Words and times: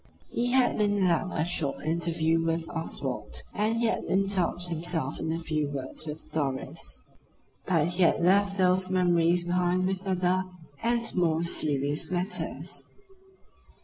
He 0.31 0.47
had 0.53 0.79
been 0.79 1.03
allowed 1.03 1.33
a 1.37 1.45
short 1.45 1.83
interview 1.83 2.43
with 2.43 2.67
Oswald, 2.71 3.43
and 3.53 3.77
he 3.77 3.85
had 3.85 4.03
indulged 4.05 4.69
himself 4.69 5.19
in 5.19 5.31
a 5.31 5.37
few 5.37 5.69
words 5.69 6.07
with 6.07 6.31
Doris. 6.31 6.97
But 7.67 7.85
he 7.89 8.01
had 8.01 8.19
left 8.19 8.57
those 8.57 8.89
memories 8.89 9.43
behind 9.43 9.85
with 9.85 10.07
other 10.07 10.45
and 10.81 11.13
more 11.15 11.43
serious 11.43 12.09
matters. 12.09 12.87